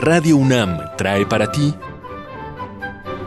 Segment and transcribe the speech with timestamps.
[0.00, 1.74] Radio UNAM trae para ti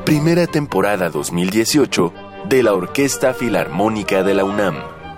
[0.06, 2.14] primera temporada 2018
[2.48, 4.76] de la Orquesta Filarmónica de la UNAM,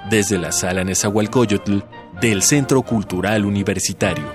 [0.10, 1.82] desde la Sala Nezahualcóyotl
[2.20, 4.26] del Centro Cultural Universitario.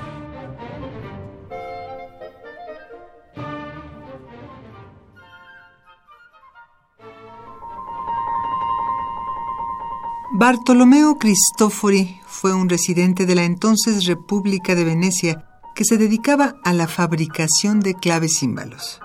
[10.35, 15.48] Bartolomeo Cristofori fue un residente de la entonces República de Venecia
[15.79, 18.99] que se dedicaba a la fabricación de clavecímbalos.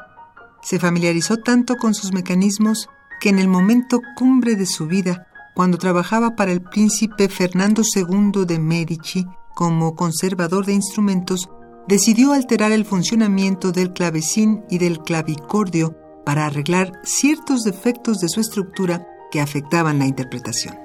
[0.64, 2.90] Se familiarizó tanto con sus mecanismos
[3.22, 8.46] que en el momento cumbre de su vida, cuando trabajaba para el príncipe Fernando II
[8.48, 11.48] de Medici como conservador de instrumentos,
[11.88, 18.40] decidió alterar el funcionamiento del clavecín y del clavicordio para arreglar ciertos defectos de su
[18.40, 20.76] estructura que afectaban la interpretación.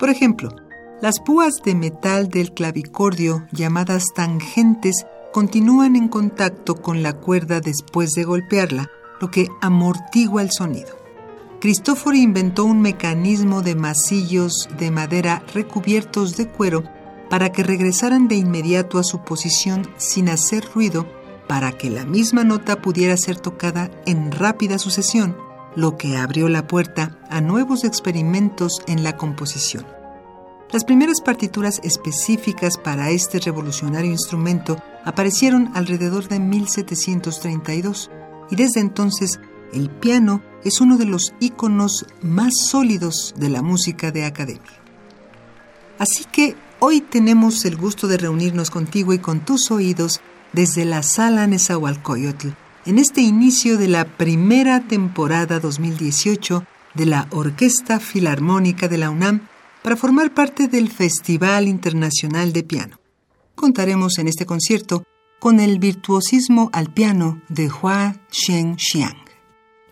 [0.00, 0.50] Por ejemplo,
[1.00, 8.12] las púas de metal del clavicordio, llamadas tangentes, continúan en contacto con la cuerda después
[8.12, 10.96] de golpearla, lo que amortigua el sonido.
[11.60, 16.84] Cristóforo inventó un mecanismo de masillos de madera recubiertos de cuero
[17.28, 21.06] para que regresaran de inmediato a su posición sin hacer ruido,
[21.48, 25.36] para que la misma nota pudiera ser tocada en rápida sucesión,
[25.74, 29.95] lo que abrió la puerta a nuevos experimentos en la composición.
[30.72, 38.10] Las primeras partituras específicas para este revolucionario instrumento aparecieron alrededor de 1732
[38.50, 39.38] y desde entonces
[39.72, 44.82] el piano es uno de los íconos más sólidos de la música de academia.
[45.98, 50.20] Así que hoy tenemos el gusto de reunirnos contigo y con tus oídos
[50.52, 52.48] desde la sala Nezahualcóyotl
[52.86, 56.64] en este inicio de la primera temporada 2018
[56.94, 59.42] de la Orquesta Filarmónica de la UNAM
[59.86, 62.98] para formar parte del Festival Internacional de Piano.
[63.54, 65.04] Contaremos en este concierto
[65.38, 69.14] con el virtuosismo al piano de Hua Shen Xiang.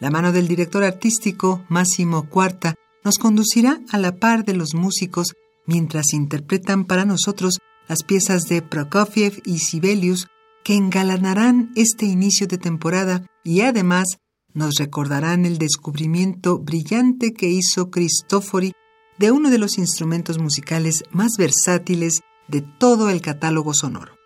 [0.01, 5.35] La mano del director artístico Máximo Cuarta nos conducirá a la par de los músicos
[5.65, 10.27] mientras interpretan para nosotros las piezas de Prokofiev y Sibelius
[10.65, 14.07] que engalanarán este inicio de temporada y además
[14.55, 18.73] nos recordarán el descubrimiento brillante que hizo Cristofori
[19.19, 24.17] de uno de los instrumentos musicales más versátiles de todo el catálogo sonoro.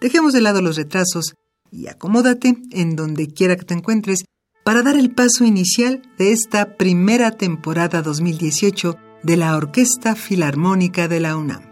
[0.00, 1.34] Dejemos de lado los retrasos
[1.70, 4.24] y acomódate en donde quiera que te encuentres
[4.64, 11.20] para dar el paso inicial de esta primera temporada 2018 de la Orquesta Filarmónica de
[11.20, 11.70] la UNAM.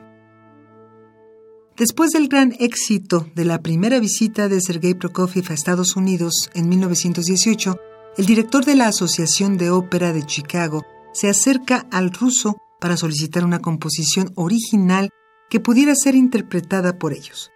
[1.77, 6.69] Después del gran éxito de la primera visita de Sergei Prokofiev a Estados Unidos en
[6.69, 7.79] 1918,
[8.17, 13.45] el director de la Asociación de Ópera de Chicago se acerca al ruso para solicitar
[13.45, 15.11] una composición original
[15.51, 17.51] que pudiera ser interpretada por ellos.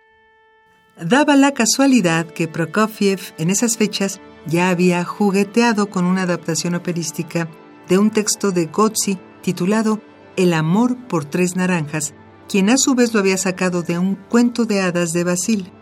[1.01, 7.49] Daba la casualidad que Prokofiev en esas fechas ya había jugueteado con una adaptación operística
[7.89, 10.01] de un texto de Gozzi titulado
[10.37, 12.15] El amor por tres naranjas,
[12.49, 15.73] quien a su vez lo había sacado de un cuento de hadas de Basil.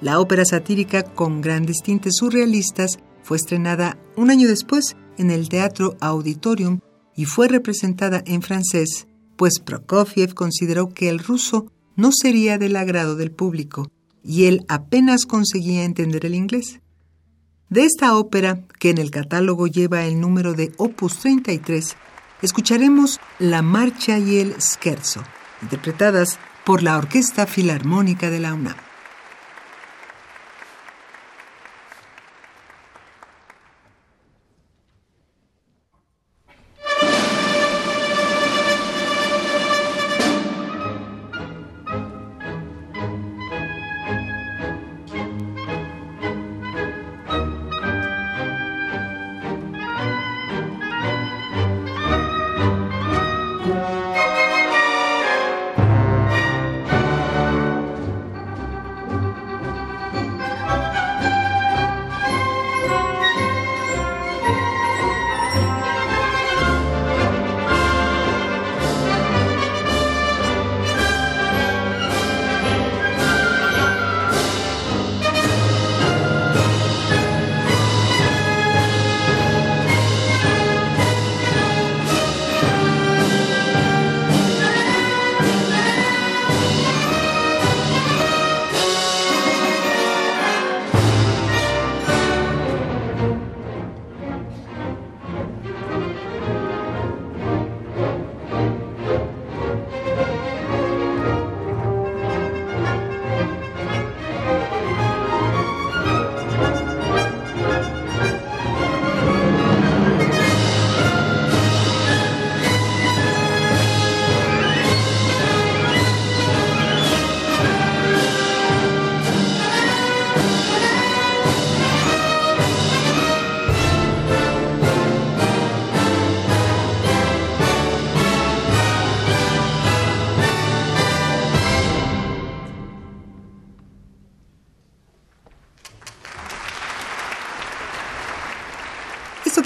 [0.00, 5.96] La ópera satírica con grandes tintes surrealistas fue estrenada un año después en el Teatro
[6.00, 6.80] Auditorium
[7.18, 13.16] y fue representada en francés, pues Prokofiev consideró que el ruso no sería del agrado
[13.16, 13.90] del público
[14.22, 16.78] y él apenas conseguía entender el inglés.
[17.70, 21.96] De esta ópera, que en el catálogo lleva el número de Opus 33,
[22.40, 25.24] escucharemos La Marcha y el Scherzo,
[25.60, 28.87] interpretadas por la Orquesta Filarmónica de la UNAM.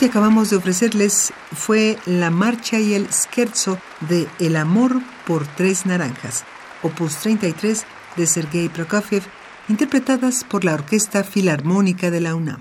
[0.03, 3.79] Que acabamos de ofrecerles fue la marcha y el scherzo
[4.09, 6.43] de El amor por tres naranjas,
[6.83, 7.85] opus 33
[8.17, 9.23] de Sergei Prokofiev,
[9.69, 12.61] interpretadas por la Orquesta Filarmónica de la UNAM.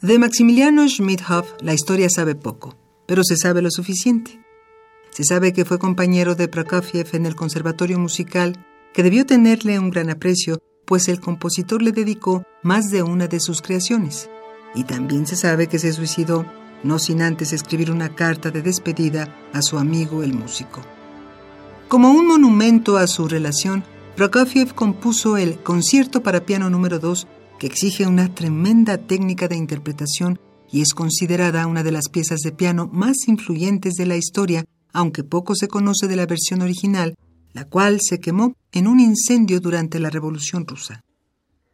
[0.00, 2.74] De Maximiliano Schmidhoff la historia sabe poco,
[3.06, 4.40] pero se sabe lo suficiente.
[5.10, 9.90] Se sabe que fue compañero de Prokofiev en el Conservatorio Musical, que debió tenerle un
[9.90, 14.30] gran aprecio, pues el compositor le dedicó más de una de sus creaciones.
[14.76, 16.46] Y también se sabe que se suicidó,
[16.84, 20.82] no sin antes escribir una carta de despedida a su amigo el músico.
[21.88, 23.82] Como un monumento a su relación,
[24.16, 27.26] Prokofiev compuso el Concierto para piano número 2,
[27.58, 30.38] que exige una tremenda técnica de interpretación
[30.70, 35.24] y es considerada una de las piezas de piano más influyentes de la historia, aunque
[35.24, 37.14] poco se conoce de la versión original,
[37.52, 41.02] la cual se quemó en un incendio durante la Revolución rusa.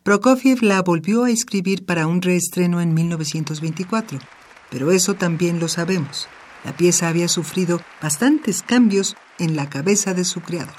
[0.02, 4.18] Prokofiev la volvió a escribir para un reestreno en 1924,
[4.68, 6.26] pero eso también lo sabemos.
[6.64, 10.74] La pieza había sufrido bastantes cambios en la cabeza de su creador.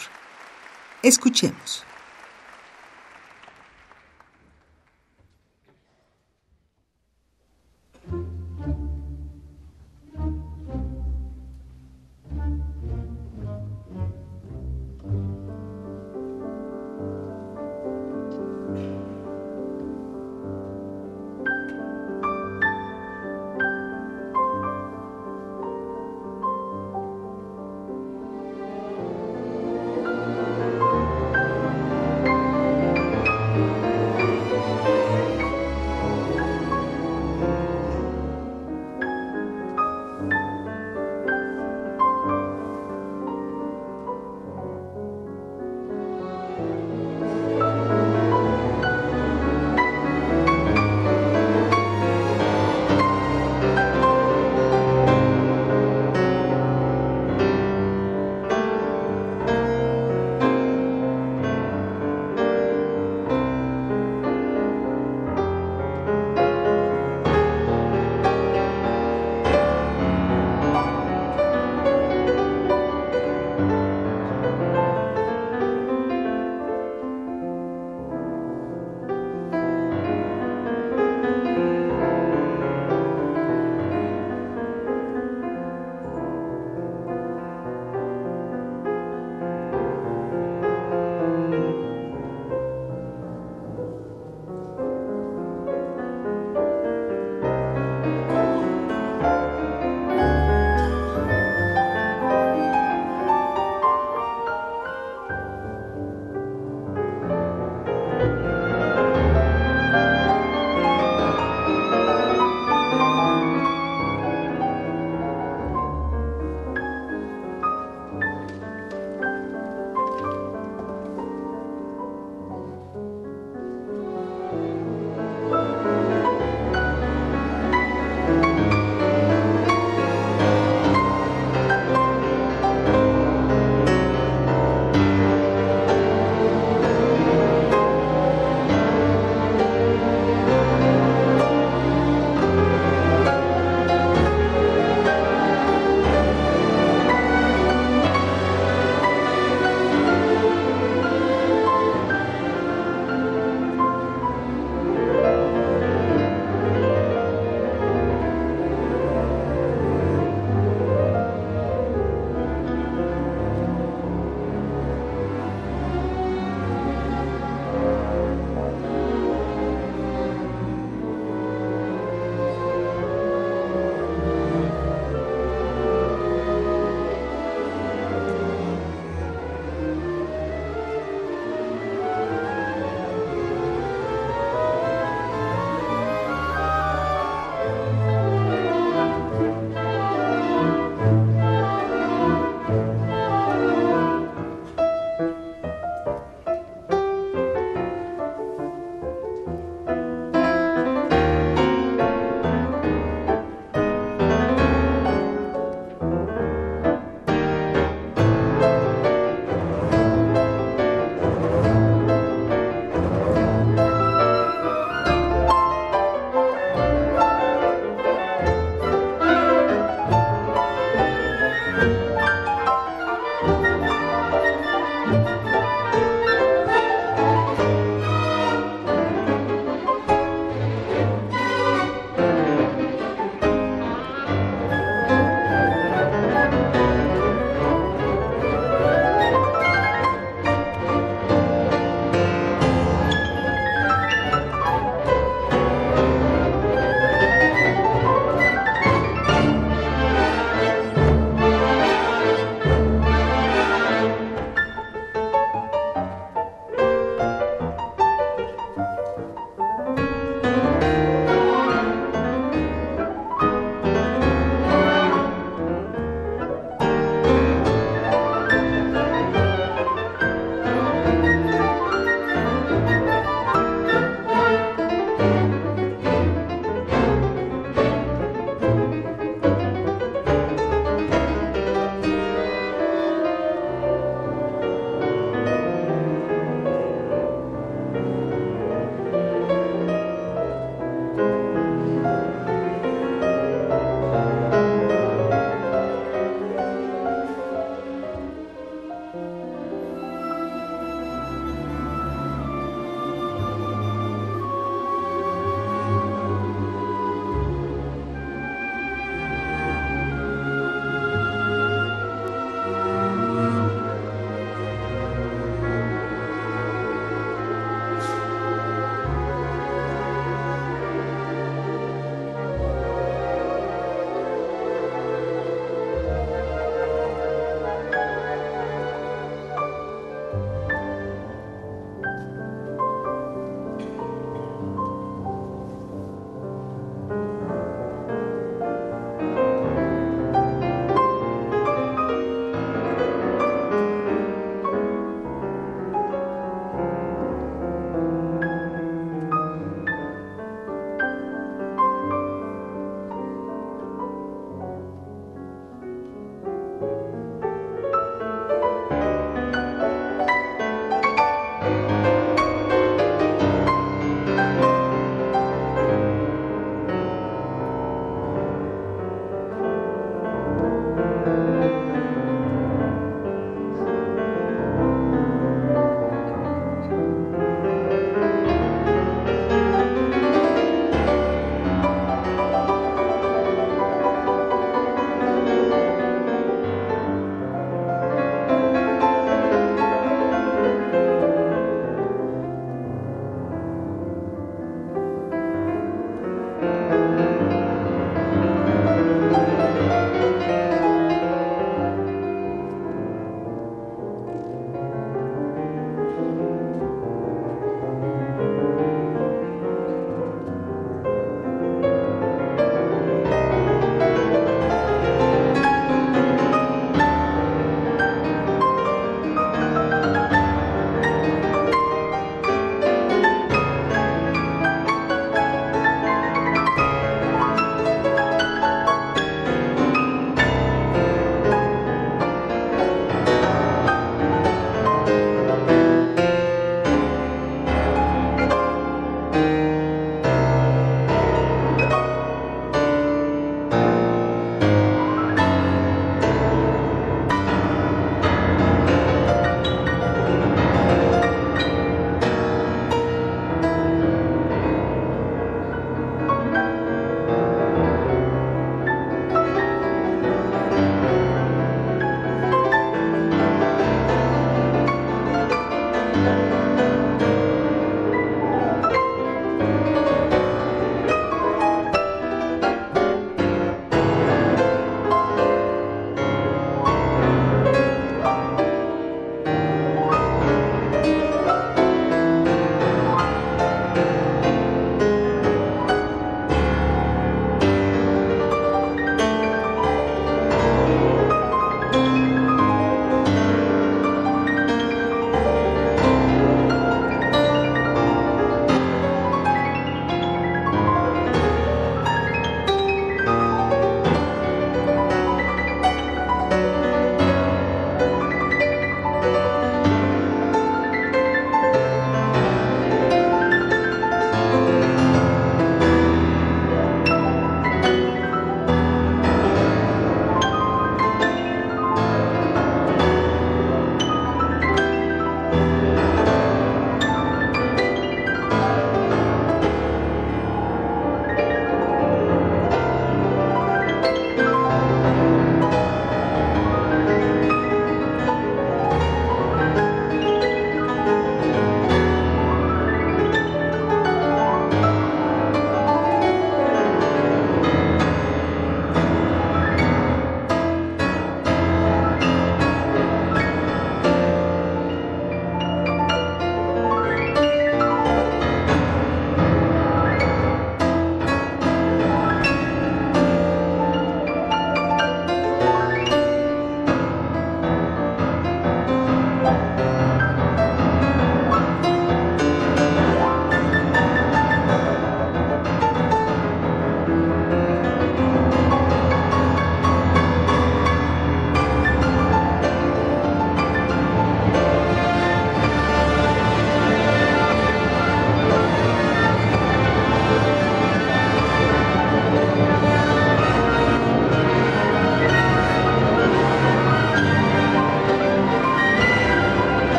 [1.03, 1.85] Escuchemos.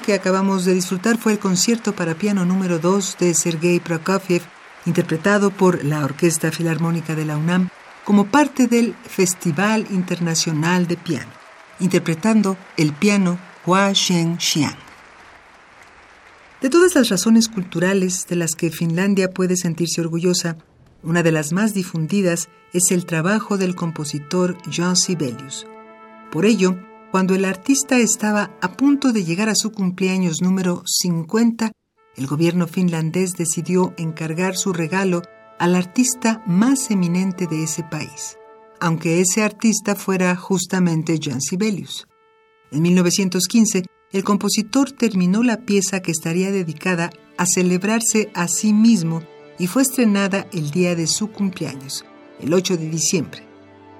[0.00, 4.42] Que acabamos de disfrutar fue el concierto para piano número 2 de Sergei Prokofiev,
[4.86, 7.68] interpretado por la Orquesta Filarmónica de la UNAM
[8.04, 11.30] como parte del Festival Internacional de Piano,
[11.80, 14.76] interpretando el piano Hua Shen Xiang.
[16.60, 20.56] De todas las razones culturales de las que Finlandia puede sentirse orgullosa,
[21.02, 25.66] una de las más difundidas es el trabajo del compositor John Sibelius.
[26.30, 26.78] Por ello,
[27.14, 31.70] cuando el artista estaba a punto de llegar a su cumpleaños número 50,
[32.16, 35.22] el gobierno finlandés decidió encargar su regalo
[35.60, 38.36] al artista más eminente de ese país,
[38.80, 42.08] aunque ese artista fuera justamente John Sibelius.
[42.72, 49.22] En 1915, el compositor terminó la pieza que estaría dedicada a celebrarse a sí mismo
[49.56, 52.04] y fue estrenada el día de su cumpleaños,
[52.40, 53.46] el 8 de diciembre.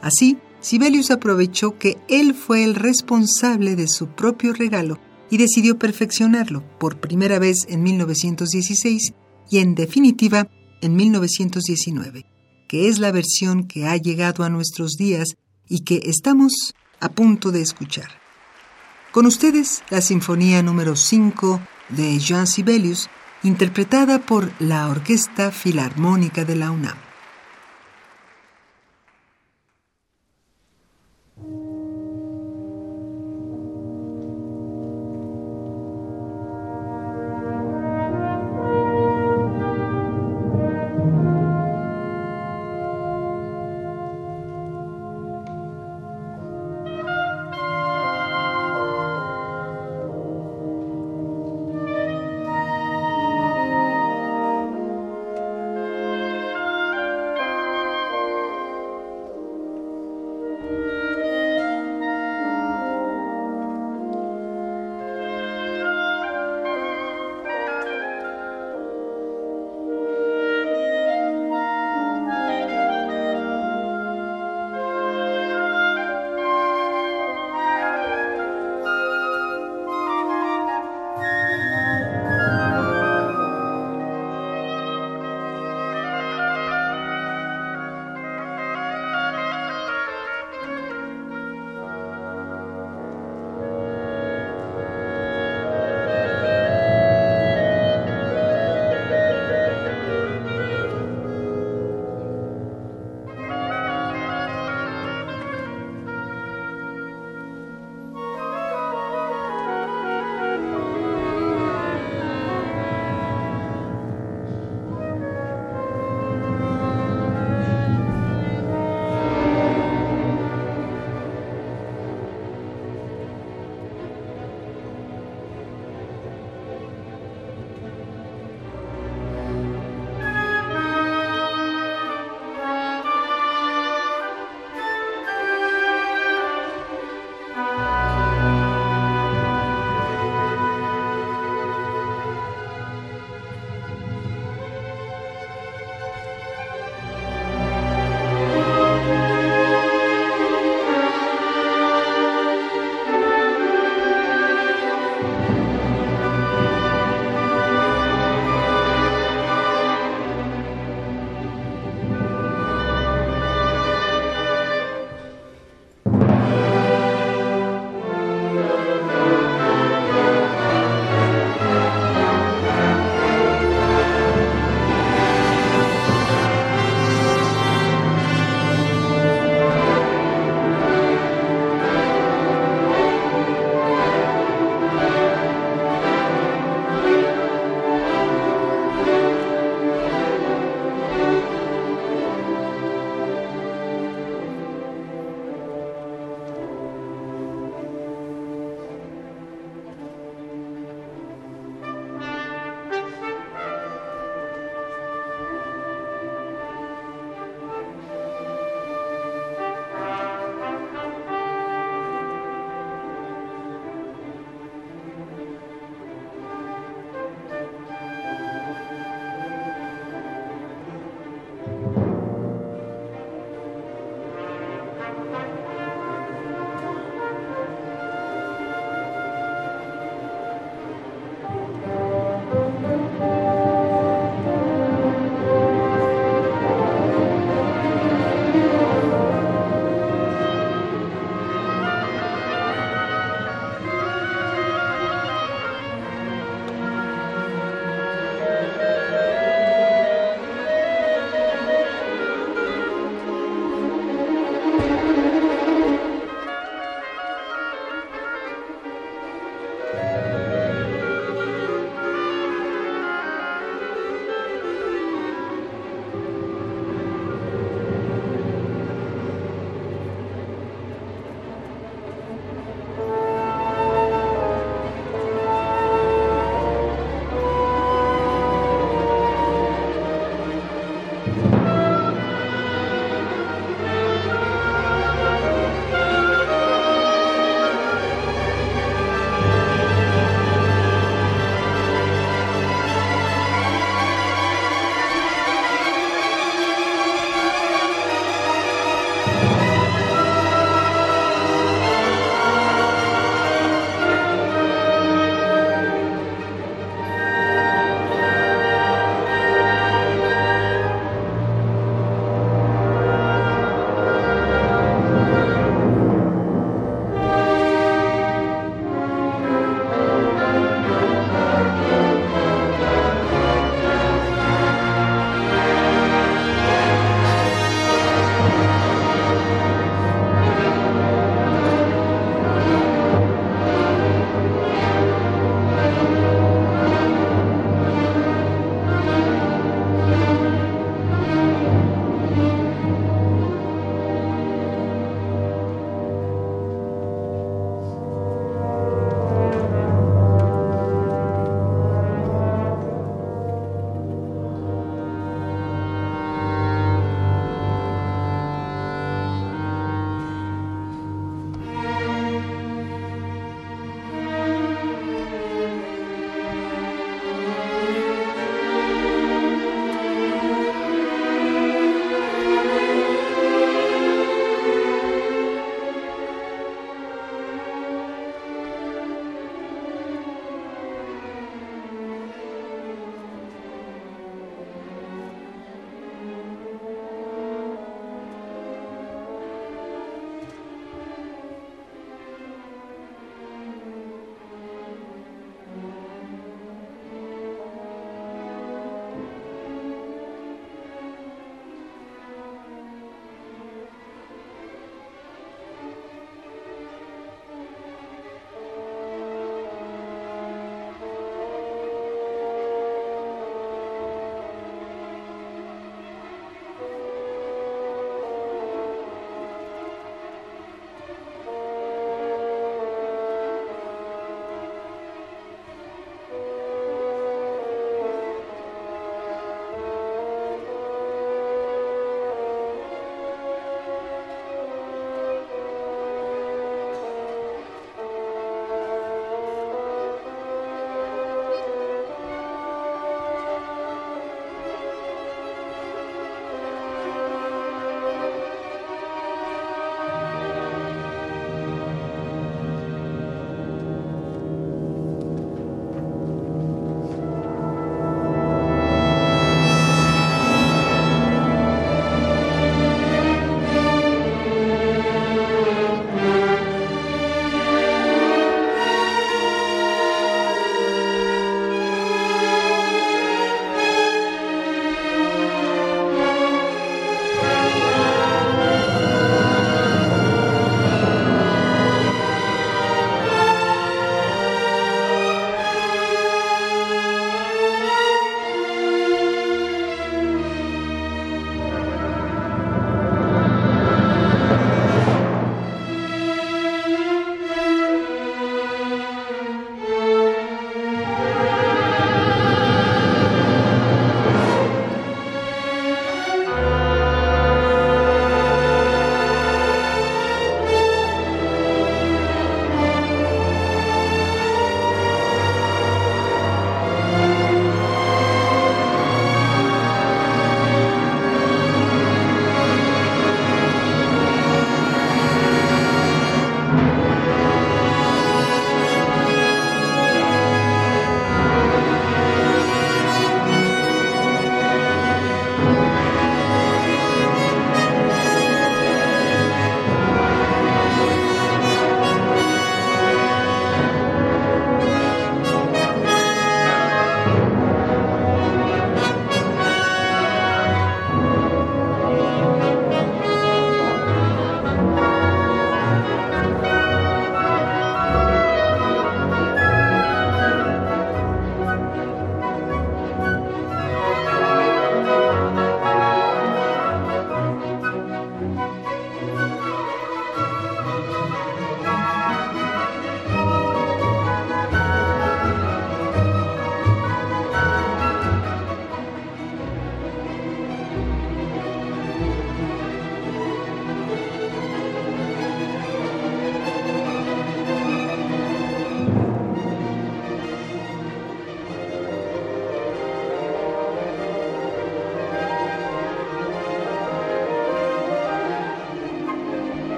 [0.00, 4.98] Así, Sibelius aprovechó que él fue el responsable de su propio regalo
[5.30, 9.14] y decidió perfeccionarlo por primera vez en 1916
[9.50, 10.48] y en definitiva
[10.82, 12.26] en 1919,
[12.68, 15.36] que es la versión que ha llegado a nuestros días
[15.68, 18.08] y que estamos a punto de escuchar.
[19.12, 23.08] Con ustedes, la Sinfonía número 5 de Jean Sibelius,
[23.42, 27.09] interpretada por la Orquesta Filarmónica de la UNAM.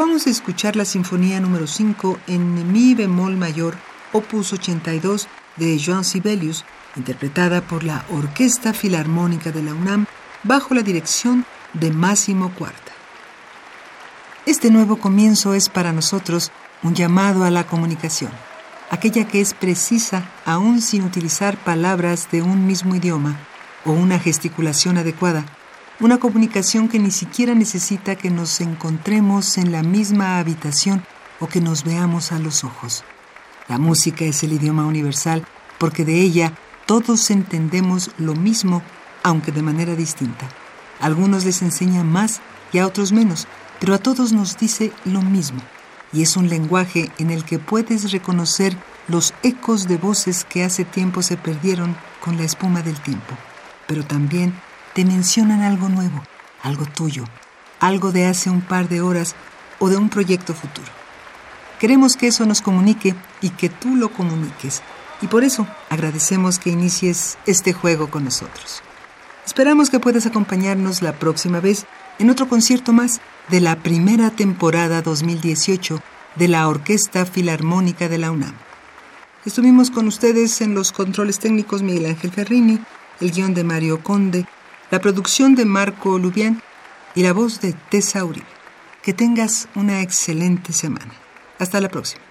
[0.00, 3.76] Acabamos de escuchar la Sinfonía número 5 en Mi bemol mayor,
[4.14, 6.64] opus 82 de Joan Sibelius,
[6.96, 10.06] interpretada por la Orquesta Filarmónica de la UNAM
[10.42, 11.44] bajo la dirección
[11.74, 12.92] de Máximo Cuarta.
[14.46, 16.50] Este nuevo comienzo es para nosotros
[16.82, 18.32] un llamado a la comunicación,
[18.88, 23.38] aquella que es precisa aún sin utilizar palabras de un mismo idioma
[23.84, 25.44] o una gesticulación adecuada,
[26.00, 31.04] una comunicación que ni siquiera necesita que nos encontremos en la misma habitación
[31.40, 33.04] o que nos veamos a los ojos.
[33.68, 35.44] La música es el idioma universal
[35.78, 36.54] porque de ella
[36.86, 38.82] todos entendemos lo mismo,
[39.22, 40.48] aunque de manera distinta.
[41.00, 42.40] algunos les enseña más
[42.72, 43.46] y a otros menos,
[43.78, 45.60] pero a todos nos dice lo mismo.
[46.12, 50.84] Y es un lenguaje en el que puedes reconocer los ecos de voces que hace
[50.84, 53.34] tiempo se perdieron con la espuma del tiempo.
[53.86, 54.54] Pero también
[54.94, 56.22] te mencionan algo nuevo,
[56.62, 57.24] algo tuyo,
[57.78, 59.34] algo de hace un par de horas
[59.78, 60.88] o de un proyecto futuro.
[61.78, 64.82] Queremos que eso nos comunique y que tú lo comuniques.
[65.22, 68.82] Y por eso agradecemos que inicies este juego con nosotros.
[69.46, 71.86] Esperamos que puedas acompañarnos la próxima vez
[72.18, 76.00] en otro concierto más de la primera temporada 2018
[76.36, 78.54] de la Orquesta Filarmónica de la UNAM.
[79.44, 82.78] Estuvimos con ustedes en los controles técnicos Miguel Ángel Ferrini,
[83.20, 84.46] el guion de Mario Conde,
[84.90, 86.62] la producción de Marco Lubián
[87.14, 88.46] y la voz de Tessa Uribe.
[89.02, 91.14] Que tengas una excelente semana.
[91.58, 92.22] Hasta la próxima.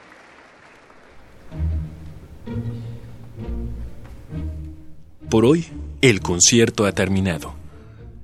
[5.30, 5.68] Por hoy,
[6.02, 7.53] el concierto ha terminado.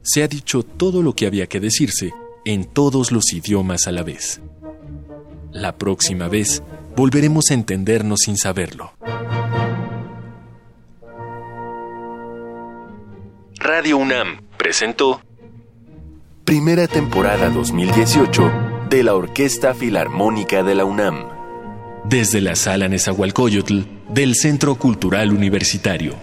[0.01, 2.13] Se ha dicho todo lo que había que decirse
[2.45, 4.41] en todos los idiomas a la vez.
[5.51, 6.61] La próxima vez
[6.95, 8.93] volveremos a entendernos sin saberlo.
[13.67, 15.21] Radio UNAM presentó
[16.43, 18.51] Primera temporada 2018
[18.91, 21.25] de la Orquesta Filarmónica de la UNAM.
[22.03, 26.13] Desde la Sala Nezahualcóyotl del Centro Cultural Universitario.